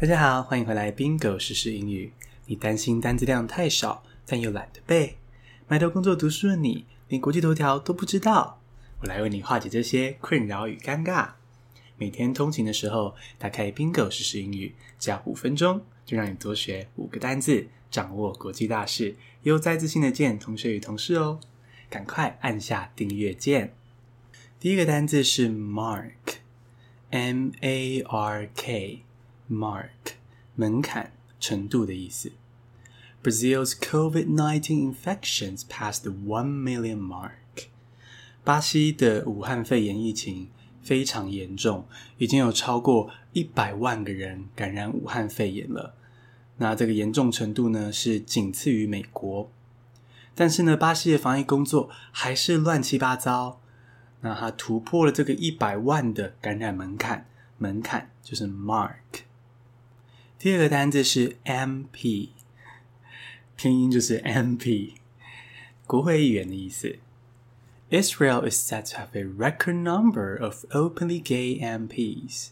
[0.00, 2.12] 大家好，欢迎回来 Bingo 实时英语。
[2.46, 5.16] 你担心单字量太少，但又懒得背，
[5.66, 8.60] 埋头工作读书的你，连国际头条都不知道。
[9.00, 11.30] 我来为你化解这些困扰与尴尬。
[11.96, 21.40] 每天通勤的时候，打开 Bingo 实时英语，只要五分钟，就让你多学五个单字，掌握国际大事，悠哉自信的见同学与同事哦。
[21.90, 23.74] 赶快按下订阅键。
[24.60, 26.28] 第一个单字是 mark，M-A-R-K。
[29.50, 30.14] Mark
[30.54, 32.32] 门槛程度的意思。
[33.22, 37.66] Brazil's COVID-19 infections passed the one million mark。
[38.44, 40.48] 巴西的武汉肺炎疫情
[40.80, 45.94] 非常严重，已经有超过一百万个人感染武汉肺炎了。
[46.58, 49.50] 那这个严重程度呢，是仅次于美国。
[50.34, 53.60] 但是呢，巴西的防疫工作还是乱七八糟。
[54.20, 57.26] 那它突破了这个一百万的感染门槛，
[57.58, 58.94] 门槛就是 Mark。
[60.40, 62.28] 第二个单字是 MP，
[63.56, 64.92] 拼音就是 MP，
[65.84, 67.00] 国会议员的意思。
[67.90, 72.50] Israel is set to have a record number of openly gay MPs.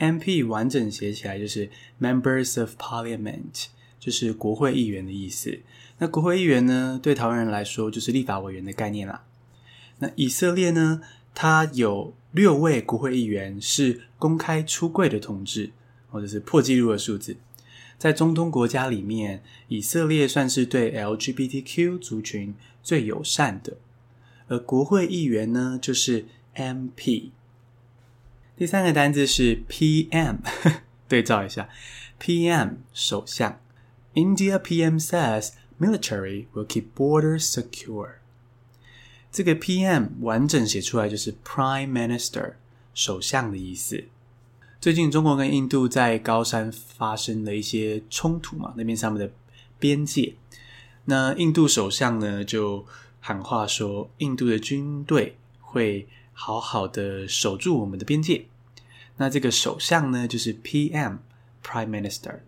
[0.00, 3.66] MP 完整写起来就是 Members of Parliament，
[4.00, 5.60] 就是国会议员的意思。
[5.98, 9.24] 那国会议员呢，对台湾人来说就是立法委员的概念啦。
[10.00, 15.70] 那以色列呢，它有六位国会议员是公开出柜的同志。
[16.10, 17.36] 或者是破纪录的数字，
[17.96, 23.76] 在中东国家里面，以色列算是对 LGBTQ 族群最友善的，
[24.48, 27.30] 而国会议员呢，就是 MP。
[28.56, 30.38] 第三个单字是 PM，
[31.06, 31.68] 对照一下
[32.20, 33.60] ，PM 首相
[34.14, 38.14] ，India PM says military will keep borders secure。
[39.30, 42.54] 这个 PM 完整写出来就是 Prime Minister，
[42.94, 44.04] 首相的意思。
[44.80, 49.32] 最近，中国跟印度在高山发生了一些冲突嘛，那边上面的
[49.76, 50.36] 边界。
[51.06, 52.86] 那印度首相呢就
[53.18, 58.46] 喊话说，印度的军队会好好的守住我们的边界。
[59.16, 61.18] 那这个首相呢就是 PM
[61.64, 62.42] Prime Minister。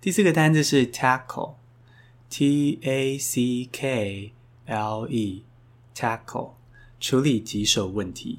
[0.00, 4.32] 第四个单字是 tackle，T A C K
[4.64, 6.52] L E，tackle，
[6.98, 8.38] 处理棘手问题。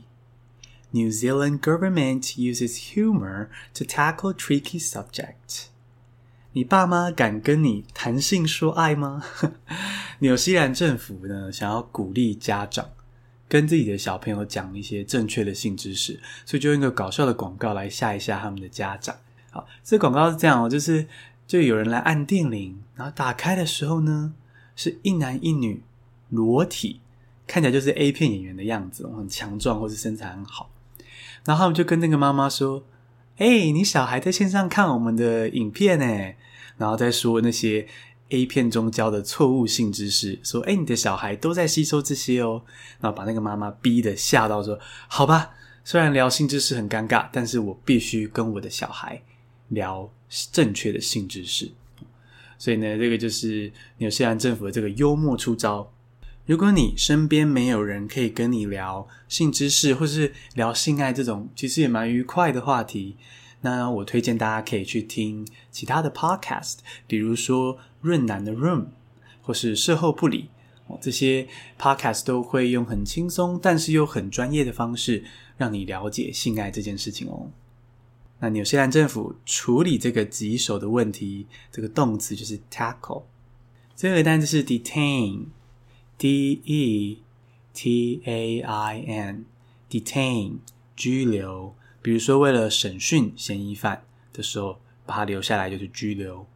[0.91, 5.65] New Zealand government uses humor to tackle tricky subject。
[6.53, 9.23] 你爸妈敢跟你谈性说爱吗？
[10.19, 12.89] 纽西兰政府呢，想要鼓励家长
[13.47, 19.15] 跟自己的小朋友讲一些正确的性知识，所以就用一个搞笑的广告来吓一吓他们的家长。
[19.51, 21.05] 好，这广告是这样哦，就是
[21.45, 24.33] 就有人来按电铃，然后打开的时候呢，
[24.75, 25.83] 是一男一女
[26.29, 27.01] 裸体，
[27.45, 30.71] 看起来就是 A 片演员的样子，很强壮或是身材很好。
[31.47, 32.83] 然后他们就跟那个妈妈说
[33.39, 36.05] ：“哎，你小孩在线上看我们的影片呢，
[36.75, 37.87] 然后再说那些
[38.31, 42.61] A 片中教的错误性知识，说：哎，你的小孩都在吸收这些哦。”
[42.99, 45.51] 然后把那个妈妈逼得吓到说：“好吧，
[45.85, 49.21] 虽然聊性知识很尴尬，但是我必须跟我的小孩
[49.69, 50.11] 聊
[50.51, 51.71] 正确的性知识。”
[52.59, 55.89] 所以呢，这个就是纽西兰政府的这个幽默出招。
[56.47, 63.17] 如果你身边没有人可以跟你聊性知识，或是聊性爱这种其实也蛮愉快的话题，
[63.59, 68.85] 那我推荐大家可以去听其他的 podcast，比如说润男的 Room，
[69.41, 70.49] 或是事后不理
[70.87, 75.25] 哦，这些 podcast 都会用很轻松但是又很专业的方式
[75.57, 77.51] 让你了解性爱这件事情哦。
[78.39, 83.23] 那纽西兰政府处理这个棘手的问题，这个动词就是 tackle，
[83.97, 85.47] 最后一个单词是 detain。
[86.17, 87.23] D E
[87.73, 90.57] T A I N，detain
[90.95, 91.75] 拘留。
[92.01, 96.47] 比如说，为了审讯嫌疑犯的时候，把他留下来就是拘留。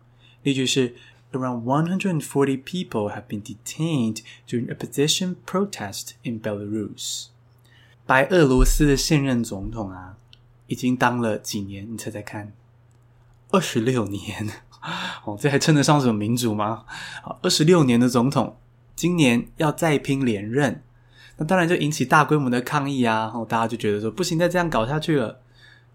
[0.44, 0.96] 例句是
[1.32, 7.28] ：Around one hundred and forty people have been detained during a opposition protest in Belarus。
[8.06, 10.18] 白俄罗斯的现任总统啊，
[10.68, 11.92] 已经当了几年？
[11.92, 12.54] 你猜猜看？
[13.52, 14.50] 二十六年。
[15.26, 16.86] 哦，这还称得上什么民主吗？
[17.22, 18.58] 好，二十六年的总统。
[19.02, 20.84] 今年要再拼连任，
[21.38, 23.22] 那当然就引起大规模的抗议啊！
[23.22, 25.42] 然后大家就觉得说不行，再这样搞下去了。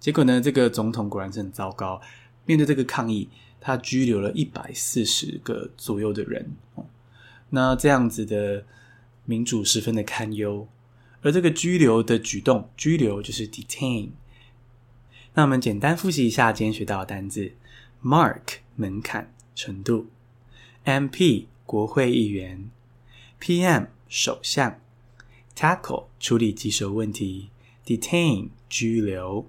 [0.00, 2.02] 结果呢，这个总统果然是很糟糕。
[2.46, 3.28] 面对这个抗议，
[3.60, 6.56] 他拘留了一百四十个左右的人。
[7.50, 8.64] 那这样子的
[9.24, 10.66] 民主十分的堪忧。
[11.22, 14.08] 而这个拘留的举动，拘留就是 detain。
[15.34, 17.52] 那我们简单复习一下今天学到的单字
[18.02, 20.08] ：mark 门槛程度
[20.84, 22.68] ，MP 国会议员。
[23.40, 24.80] PM 首相
[25.56, 27.50] ，tackle 处理棘手问题
[27.84, 29.46] ，detain 拘留。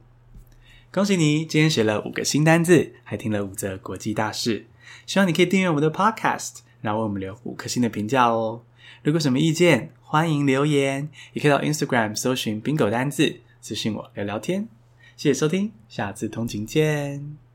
[0.92, 4.66] 恭喜你，今天学了五个新单字，还听了五则国际大事。
[5.06, 8.64] 希望你可以订阅我们的 Podcast，然后为我们留五颗星的评价哦。
[9.04, 14.68] 如果什么意见，欢迎留言，也可以到 Instagram 搜寻 Bingo 单字，私信我聊聊天。
[15.16, 17.47] 谢谢收听，下次通勤见。